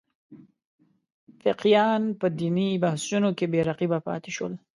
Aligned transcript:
فقیهان 1.41 2.03
په 2.19 2.27
دیني 2.39 2.69
بحثونو 2.83 3.29
کې 3.37 3.45
بې 3.51 3.59
رقیبه 3.69 3.99
پاتې 4.07 4.31
شول. 4.35 4.53